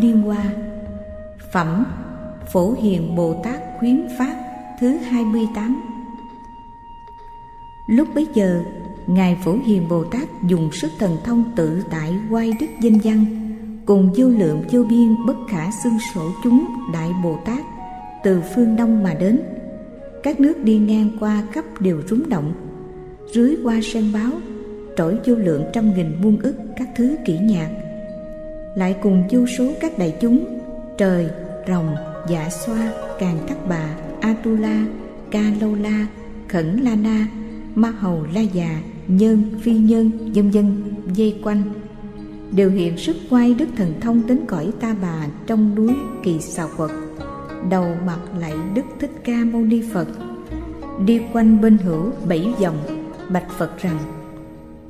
Liên 0.00 0.22
Hoa 0.22 0.44
Phẩm 1.52 1.84
Phổ 2.52 2.74
Hiền 2.82 3.16
Bồ 3.16 3.40
Tát 3.44 3.60
Khuyến 3.78 4.06
Pháp 4.18 4.34
thứ 4.80 4.88
28 4.88 5.82
Lúc 7.86 8.08
bấy 8.14 8.26
giờ, 8.34 8.62
Ngài 9.06 9.38
Phổ 9.44 9.56
Hiền 9.66 9.88
Bồ 9.88 10.04
Tát 10.04 10.28
dùng 10.46 10.72
sức 10.72 10.90
thần 10.98 11.16
thông 11.24 11.52
tự 11.56 11.82
tại 11.90 12.14
quay 12.30 12.52
đức 12.60 12.66
danh 12.80 12.98
văn 13.04 13.24
cùng 13.86 14.12
vô 14.16 14.28
lượng 14.28 14.64
vô 14.70 14.82
biên 14.82 15.26
bất 15.26 15.36
khả 15.48 15.70
xương 15.84 15.98
sổ 16.14 16.30
chúng 16.44 16.64
Đại 16.92 17.10
Bồ 17.22 17.38
Tát 17.44 17.64
từ 18.24 18.42
phương 18.54 18.76
Đông 18.76 19.02
mà 19.02 19.14
đến. 19.14 19.40
Các 20.22 20.40
nước 20.40 20.64
đi 20.64 20.78
ngang 20.78 21.10
qua 21.20 21.42
khắp 21.52 21.64
đều 21.80 22.02
rúng 22.08 22.28
động. 22.28 22.52
Rưới 23.34 23.56
qua 23.64 23.80
sen 23.82 24.12
báo, 24.12 24.30
trỗi 24.96 25.18
vô 25.26 25.34
lượng 25.34 25.64
trăm 25.72 25.94
nghìn 25.94 26.22
muôn 26.22 26.40
ức 26.40 26.54
các 26.76 26.88
thứ 26.96 27.16
kỹ 27.24 27.38
nhạc 27.38 27.70
lại 28.74 28.96
cùng 29.02 29.24
vô 29.30 29.46
số 29.46 29.72
các 29.80 29.98
đại 29.98 30.16
chúng 30.20 30.60
trời 30.98 31.30
rồng 31.68 31.94
dạ 32.28 32.48
xoa 32.50 32.92
càng 33.18 33.38
thắt 33.48 33.58
bà 33.68 33.96
atula 34.20 34.86
ca 35.30 35.42
lâu 35.60 35.74
la 35.74 36.06
khẩn 36.48 36.76
la 36.76 36.94
na 36.94 37.26
ma 37.74 37.90
hầu 37.90 38.26
la 38.34 38.40
già 38.40 38.80
nhân 39.08 39.42
phi 39.60 39.72
nhân 39.72 40.10
dân 40.32 40.54
dân, 40.54 40.94
dây 41.14 41.40
quanh 41.44 41.62
đều 42.52 42.70
hiện 42.70 42.98
sức 42.98 43.16
quay 43.30 43.54
đức 43.54 43.66
thần 43.76 43.94
thông 44.00 44.26
đến 44.26 44.40
cõi 44.46 44.70
ta 44.80 44.96
bà 45.02 45.26
trong 45.46 45.74
núi 45.74 45.92
kỳ 46.22 46.40
xào 46.40 46.68
quật 46.76 46.90
đầu 47.70 47.94
mặt 48.06 48.18
lạy 48.38 48.54
đức 48.74 48.82
thích 49.00 49.10
ca 49.24 49.36
mâu 49.52 49.62
ni 49.62 49.82
phật 49.92 50.08
đi 51.06 51.20
quanh 51.32 51.60
bên 51.60 51.78
hữu 51.78 52.10
bảy 52.28 52.54
vòng 52.60 52.76
bạch 53.28 53.50
phật 53.58 53.78
rằng 53.78 53.98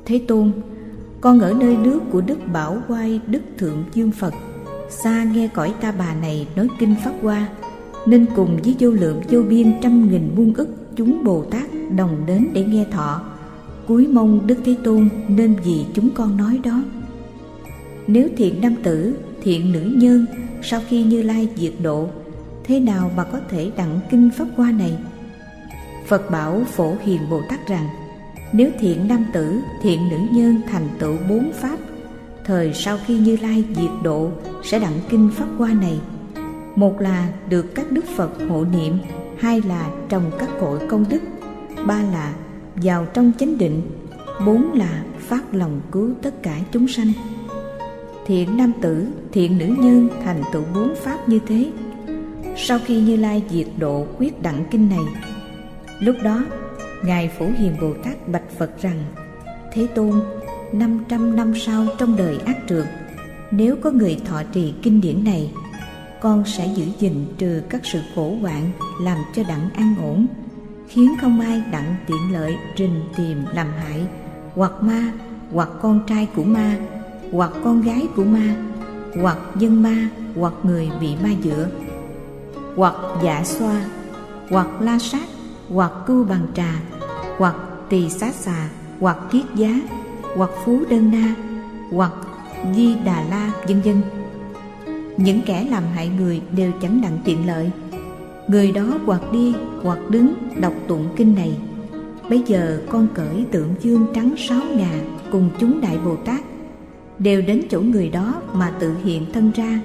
thế 0.05 0.21
tôn 0.27 0.51
con 1.21 1.39
ở 1.39 1.53
nơi 1.53 1.77
nước 1.77 1.99
của 2.11 2.21
Đức 2.21 2.37
Bảo 2.53 2.77
quay 2.87 3.19
Đức 3.27 3.41
Thượng 3.57 3.83
Dương 3.93 4.11
Phật. 4.11 4.33
Xa 4.89 5.23
nghe 5.23 5.47
cõi 5.47 5.73
ta 5.81 5.91
bà 5.91 6.13
này 6.13 6.47
nói 6.55 6.67
kinh 6.79 6.95
Pháp 7.03 7.11
Hoa 7.21 7.47
Nên 8.05 8.25
cùng 8.35 8.59
với 8.63 8.75
vô 8.79 8.89
lượng 8.89 9.21
vô 9.29 9.41
biên 9.41 9.73
trăm 9.81 10.11
nghìn 10.11 10.35
muôn 10.35 10.53
ức 10.53 10.69
Chúng 10.95 11.23
Bồ 11.23 11.43
Tát 11.43 11.69
đồng 11.95 12.23
đến 12.25 12.47
để 12.53 12.65
nghe 12.65 12.85
thọ. 12.91 13.21
Cúi 13.87 14.07
mong 14.07 14.47
Đức 14.47 14.57
Thế 14.65 14.75
Tôn 14.83 15.09
nên 15.27 15.55
vì 15.63 15.85
chúng 15.93 16.09
con 16.09 16.37
nói 16.37 16.59
đó. 16.63 16.83
Nếu 18.07 18.27
thiện 18.37 18.61
nam 18.61 18.75
tử, 18.83 19.15
thiện 19.41 19.71
nữ 19.71 19.93
nhân 19.95 20.25
Sau 20.63 20.81
khi 20.89 21.03
Như 21.03 21.21
Lai 21.21 21.47
diệt 21.55 21.73
độ 21.83 22.07
Thế 22.63 22.79
nào 22.79 23.11
mà 23.15 23.23
có 23.23 23.39
thể 23.49 23.71
đặng 23.77 23.99
kinh 24.11 24.29
Pháp 24.37 24.45
Hoa 24.55 24.71
này? 24.71 24.97
Phật 26.07 26.31
bảo 26.31 26.63
Phổ 26.71 26.95
Hiền 27.03 27.21
Bồ 27.29 27.41
Tát 27.49 27.67
rằng 27.67 27.87
nếu 28.53 28.71
thiện 28.79 29.07
nam 29.07 29.25
tử, 29.33 29.59
thiện 29.81 30.09
nữ 30.09 30.17
nhân 30.31 30.61
thành 30.67 30.87
tựu 30.99 31.17
bốn 31.29 31.51
pháp 31.53 31.77
Thời 32.45 32.73
sau 32.73 32.97
khi 33.05 33.17
Như 33.17 33.37
Lai 33.41 33.63
diệt 33.75 33.91
độ 34.03 34.29
sẽ 34.63 34.79
đặng 34.79 34.99
kinh 35.09 35.29
Pháp 35.35 35.47
Hoa 35.57 35.73
này. 35.73 35.99
Một 36.75 37.01
là 37.01 37.29
được 37.49 37.75
các 37.75 37.91
Đức 37.91 38.05
Phật 38.15 38.31
hộ 38.49 38.65
niệm 38.65 38.97
Hai 39.39 39.61
là 39.61 39.89
trồng 40.09 40.31
các 40.39 40.49
cội 40.59 40.79
công 40.87 41.05
đức 41.09 41.21
Ba 41.87 42.01
là 42.01 42.33
vào 42.75 43.05
trong 43.13 43.31
chánh 43.39 43.57
định 43.57 43.81
Bốn 44.45 44.73
là 44.73 45.03
phát 45.19 45.53
lòng 45.53 45.81
cứu 45.91 46.09
tất 46.21 46.43
cả 46.43 46.57
chúng 46.71 46.87
sanh. 46.87 47.11
Thiện 48.25 48.57
nam 48.57 48.71
tử, 48.81 49.07
thiện 49.31 49.57
nữ 49.57 49.65
nhân 49.65 50.09
thành 50.23 50.41
tựu 50.53 50.63
bốn 50.75 50.95
pháp 50.95 51.29
như 51.29 51.39
thế. 51.47 51.71
Sau 52.57 52.79
khi 52.85 53.01
Như 53.01 53.15
Lai 53.15 53.43
diệt 53.49 53.67
độ 53.77 54.05
quyết 54.17 54.41
đặng 54.41 54.65
kinh 54.71 54.89
này 54.89 54.99
Lúc 55.99 56.15
đó 56.23 56.45
Ngài 57.03 57.27
Phổ 57.27 57.45
Hiền 57.45 57.75
Bồ 57.81 57.93
Tát 58.03 58.27
bạch 58.27 58.51
Phật 58.57 58.81
rằng 58.81 59.03
Thế 59.73 59.87
Tôn, 59.95 60.21
500 60.71 61.35
năm 61.35 61.53
sau 61.55 61.85
trong 61.97 62.15
đời 62.15 62.37
ác 62.45 62.57
trượt 62.69 62.85
Nếu 63.51 63.75
có 63.83 63.91
người 63.91 64.17
thọ 64.25 64.43
trì 64.43 64.73
kinh 64.81 65.01
điển 65.01 65.23
này 65.23 65.51
Con 66.21 66.43
sẽ 66.45 66.69
giữ 66.75 66.85
gìn 66.99 67.25
trừ 67.37 67.61
các 67.69 67.81
sự 67.83 67.99
khổ 68.15 68.35
hoạn 68.41 68.71
Làm 69.01 69.17
cho 69.35 69.43
đặng 69.47 69.69
an 69.75 69.95
ổn 70.01 70.25
Khiến 70.87 71.15
không 71.21 71.39
ai 71.39 71.63
đặng 71.71 71.95
tiện 72.07 72.33
lợi 72.33 72.55
trình 72.75 73.01
tìm 73.17 73.37
làm 73.53 73.67
hại 73.71 74.07
Hoặc 74.55 74.71
ma, 74.81 75.11
hoặc 75.51 75.69
con 75.81 75.99
trai 76.07 76.27
của 76.35 76.43
ma 76.43 76.77
Hoặc 77.31 77.51
con 77.63 77.81
gái 77.81 78.07
của 78.15 78.23
ma 78.23 78.55
Hoặc 79.21 79.37
dân 79.55 79.83
ma, 79.83 80.09
hoặc 80.35 80.53
người 80.63 80.89
bị 81.01 81.15
ma 81.23 81.29
dựa 81.43 81.67
Hoặc 82.75 82.95
giả 83.23 83.43
xoa 83.43 83.85
Hoặc 84.49 84.67
la 84.81 84.99
sát 84.99 85.27
hoặc 85.73 85.91
cưu 86.07 86.23
bằng 86.23 86.47
trà 86.55 86.81
hoặc 87.41 87.55
tỳ 87.89 88.09
xá 88.09 88.31
xà, 88.31 88.69
hoặc 88.99 89.17
kiết 89.31 89.45
giá, 89.55 89.79
hoặc 90.35 90.49
phú 90.65 90.79
đơn 90.89 91.11
na, 91.11 91.35
hoặc 91.91 92.11
di 92.75 92.95
đà 92.95 93.25
la, 93.29 93.51
vân 93.67 93.81
vân. 93.81 94.01
Những 95.17 95.41
kẻ 95.45 95.67
làm 95.69 95.83
hại 95.95 96.09
người 96.09 96.41
đều 96.51 96.71
chẳng 96.81 97.01
đặng 97.01 97.19
tiện 97.25 97.47
lợi. 97.47 97.71
Người 98.47 98.71
đó 98.71 98.83
hoặc 99.05 99.21
đi, 99.31 99.53
hoặc 99.83 99.99
đứng, 100.09 100.33
đọc 100.61 100.73
tụng 100.87 101.09
kinh 101.15 101.35
này. 101.35 101.57
Bây 102.29 102.43
giờ 102.47 102.81
con 102.89 103.07
cởi 103.13 103.45
tượng 103.51 103.75
dương 103.81 104.05
trắng 104.15 104.33
sáu 104.37 104.61
ngà 104.75 105.01
cùng 105.31 105.49
chúng 105.59 105.81
đại 105.81 105.97
bồ 106.05 106.15
tát, 106.15 106.41
đều 107.19 107.41
đến 107.41 107.61
chỗ 107.69 107.81
người 107.81 108.09
đó 108.09 108.33
mà 108.53 108.71
tự 108.79 108.95
hiện 109.03 109.25
thân 109.33 109.51
ra, 109.55 109.79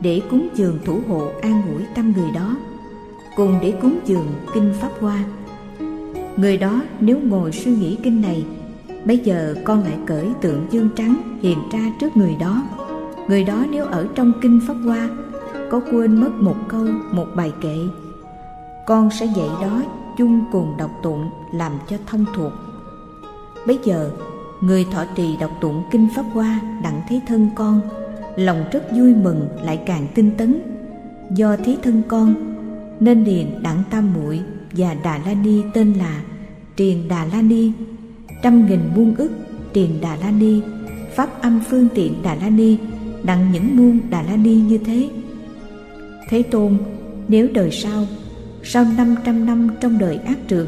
để 0.00 0.22
cúng 0.30 0.48
dường 0.54 0.78
thủ 0.84 1.00
hộ 1.08 1.28
an 1.42 1.62
ủi 1.74 1.82
tâm 1.94 2.12
người 2.16 2.30
đó, 2.34 2.56
cùng 3.36 3.58
để 3.62 3.74
cúng 3.82 3.98
dường 4.06 4.34
kinh 4.54 4.74
pháp 4.80 4.90
hoa 5.00 5.24
người 6.38 6.56
đó 6.56 6.82
nếu 7.00 7.18
ngồi 7.20 7.52
suy 7.52 7.70
nghĩ 7.70 7.98
kinh 8.02 8.22
này, 8.22 8.44
bây 9.04 9.18
giờ 9.18 9.54
con 9.64 9.82
lại 9.84 9.98
cởi 10.06 10.28
tượng 10.40 10.66
dương 10.70 10.88
trắng 10.96 11.38
hiện 11.42 11.58
ra 11.72 11.80
trước 12.00 12.16
người 12.16 12.36
đó. 12.40 12.62
Người 13.28 13.44
đó 13.44 13.64
nếu 13.70 13.84
ở 13.84 14.06
trong 14.14 14.32
kinh 14.42 14.60
pháp 14.66 14.74
hoa, 14.84 15.08
có 15.70 15.80
quên 15.92 16.20
mất 16.20 16.30
một 16.40 16.56
câu, 16.68 16.86
một 17.12 17.26
bài 17.36 17.52
kệ, 17.60 17.76
con 18.86 19.10
sẽ 19.10 19.26
dạy 19.26 19.48
đó 19.62 19.82
chung 20.18 20.44
cùng 20.52 20.76
đọc 20.78 20.90
tụng 21.02 21.30
làm 21.52 21.72
cho 21.88 21.96
thông 22.06 22.24
thuộc. 22.34 22.52
Bây 23.66 23.78
giờ, 23.84 24.10
người 24.60 24.86
thọ 24.92 25.04
trì 25.14 25.36
đọc 25.36 25.50
tụng 25.60 25.82
kinh 25.90 26.08
pháp 26.16 26.24
hoa 26.32 26.60
đặng 26.82 27.00
thấy 27.08 27.20
thân 27.26 27.50
con, 27.54 27.80
lòng 28.36 28.64
rất 28.72 28.82
vui 28.96 29.14
mừng 29.14 29.48
lại 29.62 29.82
càng 29.86 30.06
tinh 30.14 30.30
tấn. 30.38 30.60
Do 31.30 31.56
thí 31.56 31.76
thân 31.82 32.02
con, 32.08 32.34
nên 33.00 33.24
liền 33.24 33.62
đặng 33.62 33.82
tam 33.90 34.12
muội 34.14 34.40
và 34.78 34.94
Đà 34.94 35.18
La 35.26 35.34
Ni 35.34 35.62
tên 35.74 35.92
là 35.92 36.22
Triền 36.76 37.08
Đà 37.08 37.24
La 37.24 37.42
Ni. 37.42 37.72
Trăm 38.42 38.66
nghìn 38.66 38.80
muôn 38.96 39.14
ức 39.14 39.30
Triền 39.72 40.00
Đà 40.00 40.16
La 40.16 40.30
Ni, 40.30 40.60
pháp 41.14 41.42
âm 41.42 41.60
phương 41.70 41.88
tiện 41.94 42.22
Đà 42.22 42.34
La 42.34 42.50
Ni, 42.50 42.76
đặng 43.22 43.52
những 43.52 43.76
muôn 43.76 43.98
Đà 44.10 44.22
La 44.22 44.36
Ni 44.36 44.54
như 44.54 44.78
thế. 44.78 45.08
Thế 46.30 46.42
Tôn, 46.42 46.78
nếu 47.28 47.48
đời 47.52 47.70
sau 47.70 48.06
sau 48.62 48.86
năm 48.96 49.14
trăm 49.24 49.46
năm 49.46 49.68
trong 49.80 49.98
đời 49.98 50.16
ác 50.16 50.38
trượt 50.48 50.66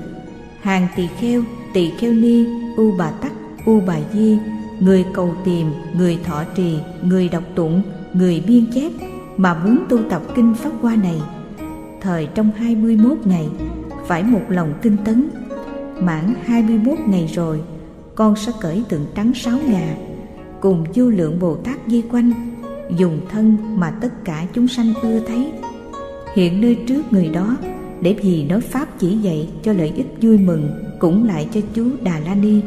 hàng 0.61 0.87
tỳ 0.97 1.07
kheo 1.21 1.43
tỳ 1.73 1.91
kheo 1.91 2.13
ni, 2.13 2.45
u 2.77 2.93
bà 2.99 3.11
tắc, 3.11 3.33
u 3.65 3.81
bà 3.87 3.99
di, 4.13 4.39
người 4.81 5.05
cầu 5.15 5.35
tìm, 5.45 5.67
người 5.97 6.19
thọ 6.25 6.45
trì, 6.55 6.79
người 7.03 7.29
đọc 7.29 7.43
tụng, 7.55 7.83
người 8.13 8.45
biên 8.47 8.67
chép 8.75 8.93
mà 9.37 9.55
muốn 9.65 9.79
tu 9.89 9.99
tập 10.11 10.23
kinh 10.35 10.55
pháp 10.55 10.71
hoa 10.81 10.97
này, 10.97 11.21
thời 12.01 12.29
trong 12.35 12.51
21 12.57 13.19
ngày 13.25 13.49
phải 14.11 14.25
một 14.25 14.43
lòng 14.49 14.75
tinh 14.83 14.97
tấn. 15.05 15.31
Mãn 16.01 16.35
21 16.45 16.99
ngày 17.09 17.31
rồi, 17.35 17.61
con 18.15 18.37
sẽ 18.37 18.53
cởi 18.61 18.83
tượng 18.89 19.07
trắng 19.15 19.33
sáu 19.35 19.59
ngà, 19.69 19.97
cùng 20.61 20.85
vô 20.95 21.05
lượng 21.05 21.39
Bồ 21.41 21.57
Tát 21.57 21.79
di 21.87 22.03
quanh, 22.03 22.33
dùng 22.97 23.21
thân 23.31 23.57
mà 23.81 23.91
tất 23.91 24.25
cả 24.25 24.47
chúng 24.53 24.69
sanh 24.69 24.95
ưa 25.03 25.21
thấy. 25.21 25.53
Hiện 26.35 26.61
nơi 26.61 26.79
trước 26.89 27.13
người 27.13 27.29
đó, 27.29 27.57
để 28.01 28.17
vì 28.23 28.45
nói 28.45 28.61
pháp 28.61 28.89
chỉ 28.99 29.17
dạy 29.17 29.49
cho 29.63 29.73
lợi 29.73 29.93
ích 29.97 30.07
vui 30.21 30.39
mừng, 30.39 30.71
cũng 30.99 31.29
lại 31.29 31.49
cho 31.53 31.61
chú 31.75 31.91
Đà 32.03 32.19
La 32.19 32.35
Ni. 32.35 32.61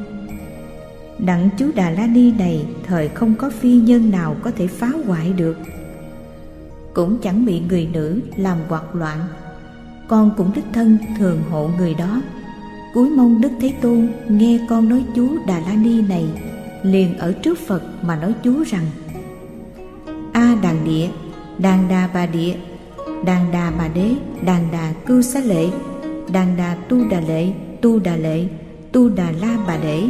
Đặng 1.20 1.50
chú 1.58 1.66
Đà 1.76 1.90
La 1.90 2.08
Ni 2.08 2.32
này, 2.32 2.66
thời 2.84 3.08
không 3.08 3.36
có 3.36 3.50
phi 3.50 3.76
nhân 3.76 4.12
nào 4.12 4.36
có 4.44 4.52
thể 4.52 4.68
phá 4.68 4.90
hoại 5.06 5.34
được. 5.34 5.58
Cũng 6.94 7.18
chẳng 7.22 7.46
bị 7.46 7.62
người 7.70 7.88
nữ 7.94 8.20
làm 8.38 8.58
hoạt 8.70 8.96
loạn 8.96 9.20
con 10.08 10.32
cũng 10.38 10.52
đích 10.56 10.66
thân 10.74 10.98
thường 11.18 11.42
hộ 11.50 11.70
người 11.78 11.94
đó. 11.94 12.22
Cúi 12.94 13.10
mong 13.10 13.42
đức 13.42 13.52
thế 13.62 13.74
tôn 13.82 14.08
nghe 14.30 14.60
con 14.70 14.90
nói 14.90 15.04
chú 15.16 15.30
đà 15.48 15.60
la 15.60 15.74
ni 15.74 16.02
này, 16.02 16.26
liền 16.84 17.18
ở 17.18 17.32
trước 17.32 17.60
phật 17.68 17.84
mà 18.02 18.16
nói 18.16 18.34
chú 18.44 18.64
rằng, 18.64 18.86
a 20.34 20.56
đàn 20.64 20.86
địa, 20.86 21.10
đàn 21.58 21.88
đà 21.90 22.10
bà 22.14 22.26
địa, 22.26 22.56
đàn 23.26 23.52
đà 23.52 23.72
bà 23.78 23.88
đế, 23.88 24.16
đàn 24.46 24.72
đà 24.72 24.94
cư 25.06 25.22
xá 25.22 25.40
lệ, 25.40 25.70
đàn 26.34 26.58
đà 26.58 26.76
tu 26.90 27.10
đà 27.10 27.20
lệ, 27.20 27.52
tu 27.82 28.00
đà 28.00 28.16
lệ, 28.16 28.46
tu 28.92 29.10
đà 29.10 29.32
la 29.32 29.58
bà 29.68 29.78
đế. 29.78 30.10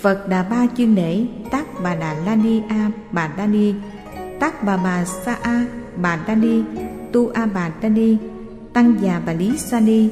Phật 0.00 0.28
đà 0.28 0.42
ba 0.42 0.66
chuyên 0.76 0.94
lễ 0.94 1.26
tác 1.50 1.66
bà 1.82 1.94
đà 1.94 2.14
la 2.14 2.36
ni 2.36 2.60
a 2.68 2.90
bà 3.12 3.30
đa 3.36 3.46
ni, 3.46 3.74
tác 4.40 4.64
bà 4.64 4.76
bà 4.76 5.04
sa 5.04 5.38
a 5.42 5.66
bà 6.02 6.18
đa 6.26 6.34
ni, 6.34 6.62
tu 7.12 7.30
a 7.34 7.46
bà 7.46 7.70
đa 7.82 7.88
ni 7.88 8.16
tăng 8.72 8.94
già 9.00 9.22
bà 9.26 9.32
lý 9.32 9.58
sa 9.58 9.80
ni, 9.80 10.08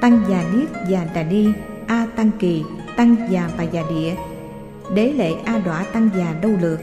tăng 0.00 0.24
già 0.28 0.44
niết 0.54 0.68
già 0.88 1.04
đà 1.14 1.22
ni, 1.22 1.46
a 1.86 2.06
tăng 2.16 2.30
kỳ, 2.38 2.62
tăng 2.96 3.16
già 3.30 3.50
bà 3.58 3.64
già 3.64 3.82
địa. 3.90 4.14
Đế 4.94 5.12
lệ 5.12 5.32
a 5.44 5.58
đọa 5.58 5.84
tăng 5.92 6.08
già 6.16 6.34
đâu 6.42 6.52
lượt 6.60 6.80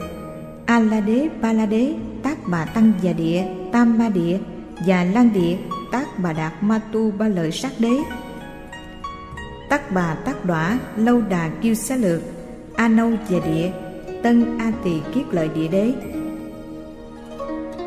a 0.70 0.80
la 0.80 1.00
đế 1.00 1.28
ba 1.42 1.52
la 1.52 1.66
đế 1.66 1.94
tác 2.22 2.38
bà 2.46 2.64
tăng 2.64 2.92
già 3.02 3.12
địa 3.12 3.44
tam 3.72 3.98
ma 3.98 4.08
địa, 4.08 4.38
già 4.86 5.04
lan 5.04 5.32
địa 5.32 5.56
tác 5.92 6.18
bà 6.18 6.32
đạt 6.32 6.52
ma 6.60 6.80
tu 6.92 7.10
ba 7.10 7.28
lợi 7.28 7.52
sát 7.52 7.72
đế. 7.78 7.92
Tác 9.68 9.92
bà 9.92 10.14
tác 10.14 10.44
đọa 10.44 10.78
lâu 10.96 11.20
đà 11.30 11.50
kiêu 11.62 11.74
xá 11.74 11.96
lược, 11.96 12.22
a 12.76 12.88
nâu 12.88 13.10
già 13.28 13.38
địa 13.46 13.70
tân 14.22 14.58
a 14.58 14.72
tỳ 14.84 14.92
kiết 15.14 15.24
lợi 15.30 15.48
địa 15.54 15.68
đế. 15.68 15.92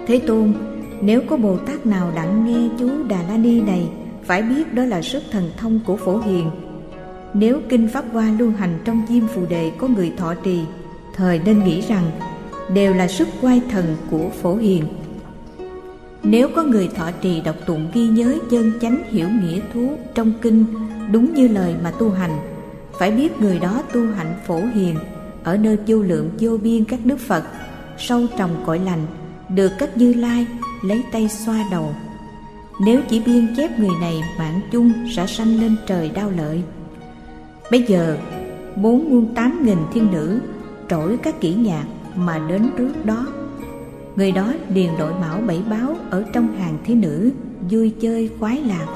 Thế 0.08 0.22
tôn, 0.28 0.54
nếu 1.02 1.22
có 1.30 1.38
bồ 1.38 1.58
tát 1.58 1.86
nào 1.86 2.12
đặng 2.16 2.46
nghe 2.46 2.70
chú 2.80 2.90
đà 3.08 3.23
ni 3.44 3.62
này 3.62 3.90
phải 4.24 4.42
biết 4.42 4.74
đó 4.74 4.84
là 4.84 5.02
sức 5.02 5.24
thần 5.32 5.52
thông 5.58 5.80
của 5.86 5.98
phổ 5.98 6.18
hiền. 6.18 6.50
Nếu 7.34 7.60
kinh 7.70 7.88
pháp 7.88 8.06
hoa 8.14 8.32
lưu 8.40 8.52
hành 8.52 8.80
trong 8.86 9.02
diêm 9.10 9.28
phù 9.28 9.46
đề 9.46 9.72
có 9.78 9.88
người 9.88 10.12
thọ 10.18 10.34
trì, 10.34 10.60
thời 11.16 11.40
nên 11.46 11.64
nghĩ 11.64 11.82
rằng 11.82 12.12
đều 12.74 12.94
là 12.94 13.08
sức 13.08 13.28
quay 13.42 13.62
thần 13.72 13.96
của 14.12 14.30
phổ 14.42 14.56
hiền. 14.56 14.84
Nếu 16.24 16.50
có 16.56 16.64
người 16.64 16.90
thọ 16.96 17.12
trì 17.22 17.42
đọc 17.42 17.56
tụng 17.66 17.88
ghi 17.94 18.08
nhớ 18.08 18.36
chân 18.52 18.72
chánh 18.82 19.04
hiểu 19.10 19.28
nghĩa 19.30 19.60
thú 19.74 19.90
trong 20.16 20.34
kinh 20.42 20.66
đúng 21.12 21.34
như 21.34 21.48
lời 21.48 21.76
mà 21.84 21.92
tu 21.92 22.12
hành, 22.12 22.32
phải 23.00 23.12
biết 23.12 23.42
người 23.42 23.60
đó 23.60 23.84
tu 23.94 24.02
hạnh 24.18 24.34
phổ 24.48 24.62
hiền 24.74 24.96
ở 25.44 25.58
nơi 25.58 25.78
vô 25.88 25.98
lượng 25.98 26.30
vô 26.40 26.58
biên 26.58 26.86
các 26.86 27.00
đức 27.04 27.20
phật, 27.20 27.44
sâu 27.98 28.26
trồng 28.38 28.64
cõi 28.66 28.80
lành, 28.80 29.06
được 29.50 29.72
cách 29.80 29.98
như 29.98 30.14
lai 30.14 30.48
lấy 30.84 31.04
tay 31.12 31.30
xoa 31.30 31.66
đầu 31.72 31.96
nếu 32.80 33.02
chỉ 33.10 33.20
biên 33.26 33.48
chép 33.58 33.80
người 33.80 33.96
này 34.02 34.22
mạng 34.40 34.62
chung 34.72 34.92
sẽ 35.16 35.28
sanh 35.28 35.62
lên 35.62 35.76
trời 35.88 36.10
đau 36.10 36.32
lợi. 36.38 36.64
Bây 37.72 37.84
giờ, 37.84 38.18
bốn 38.76 39.10
muôn 39.10 39.36
tám 39.36 39.66
nghìn 39.66 39.78
thiên 39.94 40.12
nữ 40.12 40.40
trỗi 40.90 41.18
các 41.18 41.42
kỹ 41.42 41.54
nhạc 41.54 41.86
mà 42.16 42.46
đến 42.50 42.70
trước 42.78 43.06
đó. 43.06 43.28
Người 44.16 44.32
đó 44.32 44.54
liền 44.74 44.92
đội 45.00 45.14
mão 45.22 45.40
bảy 45.48 45.62
báo 45.70 45.96
ở 46.10 46.26
trong 46.34 46.56
hàng 46.56 46.78
thiên 46.86 47.02
nữ, 47.02 47.32
vui 47.72 47.94
chơi 48.02 48.30
khoái 48.40 48.62
lạc, 48.62 48.88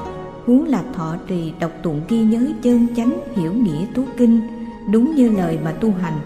huống 0.46 0.64
là 0.64 0.82
thọ 0.94 1.16
trì 1.26 1.52
đọc 1.60 1.72
tụng 1.82 2.00
ghi 2.08 2.22
nhớ 2.22 2.48
chân 2.62 2.86
chánh 2.96 3.20
hiểu 3.36 3.52
nghĩa 3.52 3.86
tú 3.94 4.04
kinh, 4.16 4.40
đúng 4.92 5.14
như 5.14 5.30
lời 5.30 5.58
mà 5.64 5.72
tu 5.72 5.92
hành. 6.02 6.18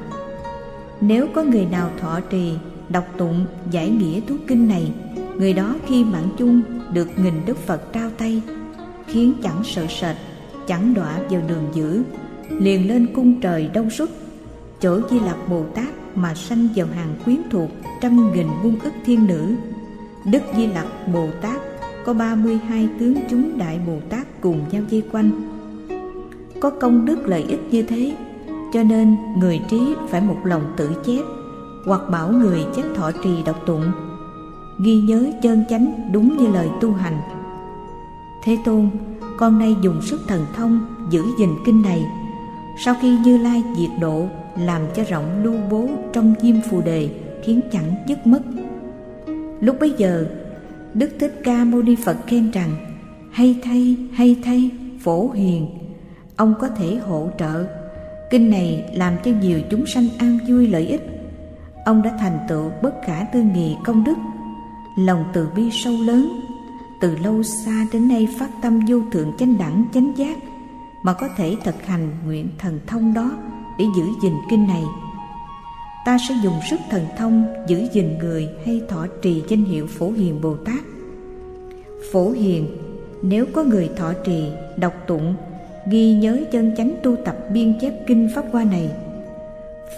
Nếu 1.00 1.26
có 1.34 1.42
người 1.42 1.66
nào 1.66 1.90
thọ 2.00 2.20
trì, 2.20 2.52
đọc 2.88 3.04
tụng, 3.16 3.46
giải 3.70 3.90
nghĩa 3.90 4.20
tú 4.28 4.34
kinh 4.46 4.68
này, 4.68 4.92
người 5.36 5.52
đó 5.52 5.74
khi 5.86 6.04
mạng 6.04 6.28
chung 6.38 6.62
được 6.92 7.08
nghìn 7.18 7.34
đức 7.46 7.56
phật 7.56 7.92
trao 7.92 8.10
tay, 8.18 8.42
khiến 9.06 9.34
chẳng 9.42 9.64
sợ 9.64 9.86
sệt, 10.00 10.16
chẳng 10.66 10.94
đọa 10.94 11.18
vào 11.30 11.40
đường 11.48 11.68
dữ, 11.74 12.02
liền 12.50 12.88
lên 12.88 13.06
cung 13.14 13.40
trời 13.40 13.70
đông 13.74 13.90
xuất. 13.90 14.10
Chỗ 14.80 15.00
di 15.10 15.20
lặc 15.20 15.36
bồ 15.48 15.64
tát 15.74 15.88
mà 16.14 16.34
sanh 16.34 16.68
vào 16.76 16.86
hàng 16.86 17.14
quyến 17.24 17.38
thuộc 17.50 17.70
trăm 18.00 18.32
nghìn 18.32 18.46
muôn 18.62 18.78
ức 18.80 18.92
thiên 19.04 19.26
nữ. 19.26 19.54
Đức 20.24 20.42
di 20.56 20.66
lặc 20.66 20.86
bồ 21.12 21.28
tát 21.40 21.60
có 22.04 22.14
ba 22.14 22.34
mươi 22.34 22.58
hai 22.68 22.88
tướng 22.98 23.14
chúng 23.30 23.58
đại 23.58 23.80
bồ 23.86 23.96
tát 24.08 24.40
cùng 24.40 24.64
nhau 24.70 24.82
dây 24.88 25.02
quanh. 25.12 25.30
Có 26.60 26.70
công 26.70 27.04
đức 27.04 27.26
lợi 27.26 27.44
ích 27.48 27.60
như 27.70 27.82
thế, 27.82 28.16
cho 28.72 28.82
nên 28.82 29.16
người 29.38 29.60
trí 29.70 29.94
phải 30.08 30.20
một 30.20 30.38
lòng 30.44 30.72
tự 30.76 30.90
chép 31.06 31.22
hoặc 31.86 32.00
bảo 32.10 32.32
người 32.32 32.64
chép 32.76 32.84
thọ 32.94 33.10
trì 33.24 33.42
đọc 33.46 33.62
tụng 33.66 33.92
ghi 34.84 35.00
nhớ 35.00 35.24
chân 35.42 35.64
chánh 35.68 36.10
đúng 36.12 36.36
như 36.36 36.46
lời 36.46 36.68
tu 36.80 36.92
hành. 36.92 37.20
Thế 38.44 38.58
tôn, 38.64 38.88
con 39.38 39.58
nay 39.58 39.76
dùng 39.82 40.02
sức 40.02 40.20
thần 40.28 40.46
thông 40.56 40.86
giữ 41.10 41.24
gìn 41.38 41.50
kinh 41.66 41.82
này. 41.82 42.04
Sau 42.84 42.94
khi 43.00 43.18
như 43.18 43.38
lai 43.38 43.62
diệt 43.78 43.90
độ, 44.00 44.26
làm 44.58 44.82
cho 44.94 45.04
rộng 45.08 45.42
lưu 45.44 45.54
bố 45.70 45.88
trong 46.12 46.34
diêm 46.42 46.56
phù 46.70 46.80
đề 46.80 47.10
khiến 47.42 47.60
chẳng 47.72 47.94
dứt 48.06 48.26
mất. 48.26 48.42
Lúc 49.60 49.76
bấy 49.80 49.94
giờ, 49.98 50.26
đức 50.94 51.10
thích 51.20 51.40
ca 51.44 51.64
mâu 51.64 51.82
ni 51.82 51.96
phật 52.04 52.16
khen 52.26 52.50
rằng, 52.50 52.70
hay 53.30 53.58
thay 53.62 53.96
hay 54.12 54.36
thay, 54.44 54.70
phổ 55.00 55.30
hiền, 55.30 55.66
ông 56.36 56.54
có 56.60 56.68
thể 56.68 56.96
hỗ 56.96 57.28
trợ. 57.38 57.66
Kinh 58.30 58.50
này 58.50 58.84
làm 58.94 59.14
cho 59.24 59.30
nhiều 59.42 59.60
chúng 59.70 59.86
sanh 59.86 60.08
an 60.18 60.38
vui 60.48 60.68
lợi 60.68 60.86
ích. 60.86 61.02
Ông 61.84 62.02
đã 62.02 62.16
thành 62.20 62.38
tựu 62.48 62.70
bất 62.82 62.94
khả 63.04 63.24
tư 63.32 63.42
nghị 63.54 63.76
công 63.84 64.04
đức 64.04 64.14
lòng 64.96 65.24
từ 65.32 65.48
bi 65.56 65.70
sâu 65.72 65.92
lớn. 65.92 66.40
Từ 67.00 67.16
lâu 67.16 67.42
xa 67.42 67.86
đến 67.92 68.08
nay 68.08 68.28
phát 68.38 68.50
tâm 68.62 68.80
vô 68.88 69.00
thượng 69.12 69.32
chánh 69.38 69.58
đẳng, 69.58 69.84
chánh 69.94 70.12
giác, 70.16 70.38
mà 71.02 71.12
có 71.12 71.28
thể 71.36 71.56
thực 71.64 71.86
hành 71.86 72.10
nguyện 72.24 72.48
thần 72.58 72.80
thông 72.86 73.14
đó 73.14 73.30
để 73.78 73.84
giữ 73.96 74.04
gìn 74.22 74.32
kinh 74.50 74.66
này. 74.66 74.82
Ta 76.04 76.18
sẽ 76.28 76.34
dùng 76.42 76.54
sức 76.70 76.80
thần 76.90 77.06
thông 77.18 77.46
giữ 77.68 77.88
gìn 77.92 78.18
người 78.18 78.48
hay 78.66 78.82
thọ 78.88 79.06
trì 79.22 79.42
danh 79.48 79.64
hiệu 79.64 79.86
phổ 79.86 80.10
hiền 80.10 80.40
bồ 80.40 80.56
tát. 80.56 80.80
Phổ 82.12 82.30
hiền, 82.30 82.66
nếu 83.22 83.46
có 83.52 83.64
người 83.64 83.90
thọ 83.96 84.12
trì, 84.12 84.44
đọc 84.76 84.94
tụng, 85.06 85.34
ghi 85.90 86.14
nhớ 86.14 86.38
chân 86.52 86.74
chánh 86.76 86.94
tu 87.02 87.16
tập 87.24 87.36
biên 87.52 87.78
chép 87.80 87.92
kinh 88.06 88.28
pháp 88.34 88.44
hoa 88.52 88.64
này, 88.64 88.90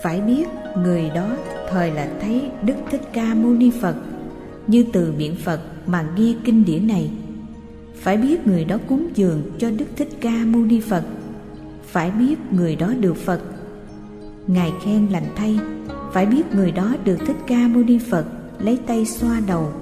phải 0.02 0.20
biết 0.20 0.44
người 0.76 1.10
đó 1.14 1.36
thời 1.70 1.90
là 1.90 2.08
thấy 2.20 2.42
đức 2.62 2.74
thích 2.90 3.02
ca 3.12 3.34
mâu 3.34 3.52
ni 3.52 3.70
phật 3.80 3.94
như 4.66 4.84
từ 4.92 5.12
miệng 5.18 5.36
phật 5.44 5.60
mà 5.86 6.06
ghi 6.16 6.36
kinh 6.44 6.64
điển 6.64 6.86
này. 6.86 7.10
Phải 7.94 8.16
biết 8.16 8.46
người 8.46 8.64
đó 8.64 8.78
cúng 8.88 9.08
dường 9.14 9.42
cho 9.58 9.70
đức 9.70 9.86
thích 9.96 10.08
ca 10.20 10.44
mâu 10.46 10.62
ni 10.62 10.80
phật. 10.80 11.04
Phải 11.86 12.10
biết 12.10 12.38
người 12.50 12.76
đó 12.76 12.94
được 13.00 13.16
phật. 13.16 13.40
Ngài 14.46 14.72
khen 14.84 15.06
lành 15.10 15.26
thay, 15.36 15.58
phải 16.12 16.26
biết 16.26 16.54
người 16.54 16.72
đó 16.72 16.94
được 17.04 17.18
thích 17.26 17.36
ca 17.46 17.68
mâu 17.68 17.82
ni 17.82 17.98
phật 17.98 18.24
lấy 18.58 18.78
tay 18.86 19.06
xoa 19.06 19.40
đầu. 19.46 19.72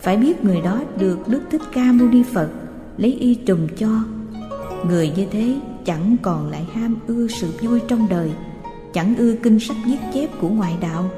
Phải 0.00 0.16
biết 0.16 0.44
người 0.44 0.60
đó 0.60 0.82
được 0.98 1.28
đức 1.28 1.42
thích 1.50 1.62
ca 1.72 1.92
mâu 1.92 2.08
ni 2.08 2.22
phật 2.22 2.48
lấy 2.96 3.12
y 3.12 3.34
trùm 3.34 3.68
cho. 3.76 3.88
Người 4.88 5.12
như 5.16 5.26
thế 5.30 5.54
chẳng 5.84 6.16
còn 6.22 6.50
lại 6.50 6.66
ham 6.72 6.96
ưa 7.06 7.26
sự 7.28 7.48
vui 7.62 7.80
trong 7.88 8.06
đời, 8.10 8.30
chẳng 8.92 9.16
ưa 9.16 9.34
kinh 9.34 9.60
sách 9.60 9.76
viết 9.86 9.98
chép 10.14 10.30
của 10.40 10.48
ngoại 10.48 10.74
đạo, 10.80 11.10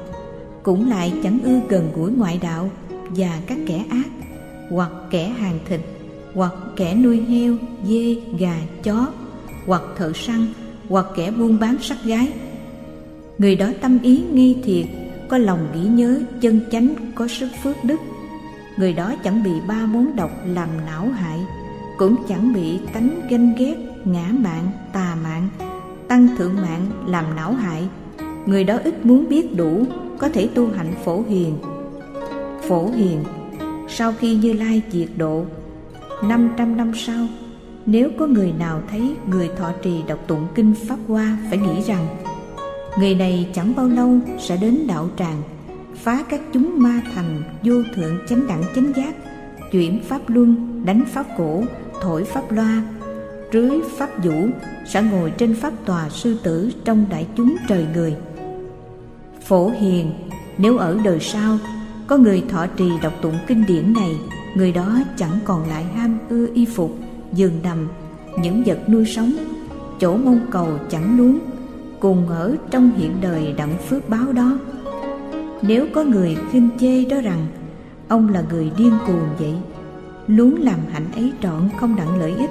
cũng 0.63 0.89
lại 0.89 1.13
chẳng 1.23 1.39
ưa 1.43 1.59
gần 1.69 1.91
gũi 1.95 2.11
ngoại 2.11 2.39
đạo 2.41 2.69
và 3.09 3.39
các 3.47 3.57
kẻ 3.67 3.83
ác, 3.89 4.07
hoặc 4.69 4.91
kẻ 5.09 5.27
hàng 5.29 5.59
thịt, 5.65 5.79
hoặc 6.33 6.53
kẻ 6.75 6.95
nuôi 6.95 7.21
heo, 7.21 7.55
dê, 7.85 8.15
gà, 8.39 8.55
chó, 8.83 9.07
hoặc 9.65 9.81
thợ 9.97 10.11
săn, 10.15 10.47
hoặc 10.89 11.05
kẻ 11.15 11.31
buôn 11.31 11.59
bán 11.59 11.75
sắc 11.81 11.97
gái. 12.03 12.31
Người 13.37 13.55
đó 13.55 13.69
tâm 13.81 13.99
ý 14.01 14.23
nghi 14.33 14.57
thiệt, 14.63 14.85
có 15.29 15.37
lòng 15.37 15.67
nghĩ 15.73 15.87
nhớ 15.87 16.21
chân 16.41 16.61
chánh, 16.71 16.95
có 17.15 17.27
sức 17.27 17.49
phước 17.63 17.75
đức. 17.83 17.99
Người 18.77 18.93
đó 18.93 19.15
chẳng 19.23 19.43
bị 19.43 19.51
ba 19.67 19.85
món 19.85 20.15
độc 20.15 20.31
làm 20.45 20.69
não 20.85 21.09
hại, 21.09 21.39
cũng 21.97 22.15
chẳng 22.27 22.53
bị 22.53 22.79
tánh 22.93 23.21
ganh 23.29 23.55
ghét, 23.57 23.75
ngã 24.05 24.27
mạng, 24.31 24.71
tà 24.93 25.15
mạng, 25.23 25.49
tăng 26.07 26.27
thượng 26.37 26.55
mạng 26.55 26.85
làm 27.05 27.35
não 27.35 27.53
hại. 27.53 27.87
Người 28.45 28.63
đó 28.63 28.77
ít 28.83 29.05
muốn 29.05 29.29
biết 29.29 29.55
đủ, 29.55 29.85
có 30.17 30.29
thể 30.29 30.49
tu 30.55 30.69
hạnh 30.77 30.93
phổ 31.05 31.23
hiền 31.29 31.53
phổ 32.69 32.89
hiền. 32.89 33.23
Sau 33.87 34.13
khi 34.19 34.35
như 34.35 34.53
lai 34.53 34.81
diệt 34.91 35.09
độ, 35.17 35.45
năm 36.23 36.53
trăm 36.57 36.77
năm 36.77 36.91
sau, 36.95 37.27
nếu 37.85 38.09
có 38.19 38.27
người 38.27 38.53
nào 38.59 38.81
thấy 38.91 39.15
người 39.29 39.49
thọ 39.57 39.71
trì 39.81 40.03
đọc 40.07 40.19
tụng 40.27 40.47
kinh 40.55 40.73
pháp 40.87 40.97
hoa 41.07 41.37
phải 41.49 41.57
nghĩ 41.57 41.81
rằng, 41.81 42.07
người 42.99 43.15
này 43.15 43.47
chẳng 43.53 43.73
bao 43.75 43.87
lâu 43.87 44.17
sẽ 44.39 44.57
đến 44.57 44.87
đạo 44.87 45.09
tràng, 45.17 45.41
phá 45.95 46.23
các 46.29 46.41
chúng 46.53 46.73
ma 46.75 47.01
thành 47.15 47.43
vô 47.63 47.73
thượng 47.95 48.17
chánh 48.29 48.47
đẳng 48.47 48.63
chánh 48.75 48.91
giác, 48.95 49.15
chuyển 49.71 50.03
pháp 50.03 50.21
luân, 50.27 50.81
đánh 50.85 51.03
pháp 51.13 51.25
cổ, 51.37 51.63
thổi 52.01 52.23
pháp 52.23 52.51
loa, 52.51 52.83
rưới 53.53 53.79
pháp 53.97 54.23
vũ, 54.23 54.47
sẽ 54.85 55.01
ngồi 55.01 55.31
trên 55.37 55.55
pháp 55.55 55.73
tòa 55.85 56.09
sư 56.09 56.37
tử 56.43 56.71
trong 56.85 57.05
đại 57.09 57.27
chúng 57.35 57.55
trời 57.67 57.85
người. 57.93 58.15
Phổ 59.41 59.69
hiền, 59.69 60.11
nếu 60.57 60.77
ở 60.77 60.97
đời 61.03 61.19
sau 61.19 61.57
có 62.09 62.17
người 62.17 62.43
thọ 62.49 62.67
trì 62.67 62.91
đọc 63.01 63.13
tụng 63.21 63.37
kinh 63.47 63.65
điển 63.65 63.93
này, 63.93 64.19
người 64.55 64.71
đó 64.71 64.99
chẳng 65.17 65.39
còn 65.45 65.69
lại 65.69 65.83
ham 65.83 66.17
ưa 66.29 66.47
y 66.53 66.65
phục, 66.65 66.97
giường 67.33 67.59
nằm, 67.63 67.87
những 68.41 68.63
vật 68.65 68.89
nuôi 68.89 69.05
sống, 69.05 69.33
chỗ 69.99 70.17
mong 70.17 70.39
cầu 70.51 70.67
chẳng 70.89 71.17
luống 71.17 71.39
cùng 71.99 72.27
ở 72.27 72.55
trong 72.71 72.91
hiện 72.97 73.11
đời 73.21 73.53
đặng 73.57 73.77
phước 73.89 74.09
báo 74.09 74.33
đó. 74.33 74.59
Nếu 75.61 75.87
có 75.93 76.03
người 76.03 76.37
khinh 76.51 76.69
chê 76.79 77.05
đó 77.05 77.21
rằng, 77.21 77.47
ông 78.07 78.29
là 78.29 78.43
người 78.49 78.71
điên 78.77 78.93
cuồng 79.07 79.29
vậy, 79.39 79.53
luống 80.27 80.61
làm 80.61 80.79
hạnh 80.91 81.11
ấy 81.15 81.33
trọn 81.43 81.69
không 81.79 81.95
đặng 81.95 82.19
lợi 82.19 82.33
ích. 82.37 82.49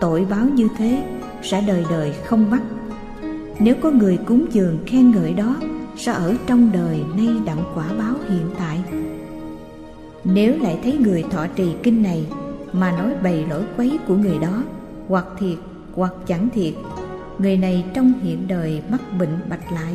Tội 0.00 0.26
báo 0.30 0.46
như 0.46 0.68
thế 0.78 1.02
sẽ 1.42 1.64
đời 1.66 1.84
đời 1.90 2.14
không 2.24 2.50
mắc 2.50 2.62
nếu 3.58 3.74
có 3.80 3.90
người 3.90 4.18
cúng 4.26 4.46
dường 4.52 4.78
khen 4.86 5.10
ngợi 5.10 5.32
đó 5.32 5.56
sẽ 5.96 6.12
ở 6.12 6.34
trong 6.46 6.70
đời 6.72 7.00
nay 7.16 7.28
đặng 7.46 7.64
quả 7.74 7.84
báo 7.98 8.14
hiện 8.28 8.50
tại. 8.58 8.78
Nếu 10.24 10.58
lại 10.58 10.78
thấy 10.82 10.98
người 11.00 11.24
thọ 11.30 11.46
trì 11.46 11.74
kinh 11.82 12.02
này 12.02 12.26
mà 12.72 12.90
nói 12.90 13.12
bày 13.22 13.46
lỗi 13.50 13.62
quấy 13.76 13.98
của 14.08 14.14
người 14.14 14.38
đó, 14.38 14.62
hoặc 15.08 15.26
thiệt, 15.38 15.58
hoặc 15.94 16.12
chẳng 16.26 16.48
thiệt, 16.54 16.74
người 17.38 17.56
này 17.56 17.84
trong 17.94 18.12
hiện 18.22 18.48
đời 18.48 18.82
mắc 18.90 19.00
bệnh 19.18 19.38
bạch 19.50 19.72
lại. 19.72 19.92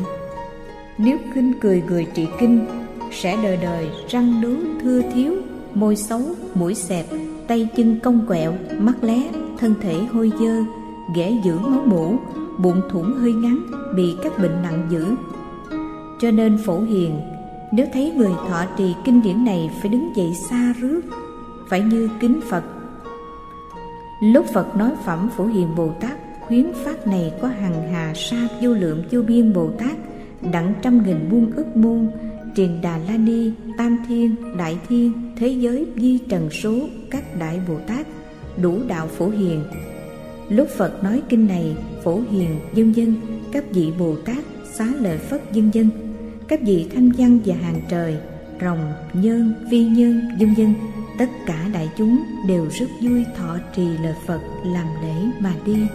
Nếu 0.98 1.18
khinh 1.34 1.52
cười 1.60 1.82
người 1.88 2.06
trị 2.14 2.26
kinh, 2.40 2.66
sẽ 3.12 3.38
đời 3.42 3.56
đời 3.56 3.88
răng 4.08 4.40
nướu 4.40 4.56
thưa 4.82 5.02
thiếu, 5.14 5.32
môi 5.74 5.96
xấu, 5.96 6.20
mũi 6.54 6.74
xẹp, 6.74 7.06
tay 7.46 7.68
chân 7.76 8.00
cong 8.02 8.26
quẹo, 8.26 8.54
mắt 8.78 9.04
lé, 9.04 9.22
thân 9.58 9.74
thể 9.80 9.94
hôi 10.12 10.32
dơ, 10.40 10.56
ghẻ 11.14 11.32
giữ 11.44 11.58
máu 11.58 11.82
mủ, 11.86 12.16
bụng 12.58 12.80
thủng 12.90 13.14
hơi 13.14 13.32
ngắn, 13.32 13.66
bị 13.96 14.16
các 14.22 14.38
bệnh 14.38 14.62
nặng 14.62 14.86
dữ 14.90 15.04
cho 16.20 16.30
nên 16.30 16.58
phổ 16.58 16.80
hiền, 16.80 17.20
nếu 17.72 17.86
thấy 17.92 18.12
người 18.16 18.32
thọ 18.48 18.64
trì 18.78 18.94
kinh 19.04 19.22
điển 19.22 19.44
này 19.44 19.70
phải 19.80 19.88
đứng 19.88 20.16
dậy 20.16 20.34
xa 20.50 20.74
rước, 20.80 21.00
phải 21.68 21.80
như 21.80 22.10
kính 22.20 22.40
phật. 22.48 22.64
Lúc 24.22 24.46
phật 24.54 24.76
nói 24.76 24.90
phẩm 25.04 25.28
phổ 25.36 25.46
hiền 25.46 25.74
bồ 25.76 25.92
tát, 26.00 26.18
khuyến 26.40 26.72
phát 26.84 27.06
này 27.06 27.32
có 27.42 27.48
hằng 27.48 27.92
hà 27.92 28.12
sa 28.14 28.48
vô 28.62 28.70
lượng 28.70 29.02
vô 29.10 29.22
biên 29.22 29.52
bồ 29.52 29.70
tát 29.70 29.96
đặng 30.52 30.74
trăm 30.82 31.06
nghìn 31.06 31.28
muôn 31.30 31.52
ức 31.56 31.76
muôn 31.76 32.10
triền 32.54 32.80
đà 32.82 32.98
la 32.98 33.16
ni, 33.16 33.50
tam 33.78 33.98
thiên, 34.08 34.34
đại 34.56 34.78
thiên, 34.88 35.12
thế 35.36 35.48
giới 35.48 35.86
di 35.96 36.18
trần 36.18 36.50
số, 36.50 36.78
các 37.10 37.38
đại 37.38 37.60
bồ 37.68 37.74
tát, 37.86 38.06
đủ 38.62 38.78
đạo 38.88 39.06
phổ 39.06 39.28
hiền. 39.28 39.64
Lúc 40.48 40.68
phật 40.68 41.04
nói 41.04 41.22
kinh 41.28 41.46
này, 41.46 41.76
phổ 42.04 42.20
hiền, 42.30 42.60
dân 42.74 42.96
dân, 42.96 43.14
các 43.52 43.64
vị 43.70 43.92
bồ 43.98 44.16
tát, 44.24 44.44
xá 44.72 44.86
lợi 45.00 45.18
phất 45.18 45.52
dân 45.52 45.70
dân 45.74 46.07
các 46.48 46.60
vị 46.62 46.86
thanh 46.94 47.10
văn 47.18 47.38
và 47.44 47.54
hàng 47.54 47.80
trời, 47.88 48.16
rồng 48.60 48.92
nhân 49.12 49.54
vi 49.70 49.84
nhân 49.84 50.20
dung 50.38 50.56
dân 50.56 50.74
tất 51.18 51.30
cả 51.46 51.66
đại 51.72 51.88
chúng 51.96 52.24
đều 52.48 52.68
rất 52.70 52.86
vui 53.02 53.24
thọ 53.36 53.56
trì 53.76 53.88
lời 54.02 54.14
phật 54.26 54.40
làm 54.64 54.86
lễ 55.02 55.14
mà 55.40 55.54
đi. 55.66 55.86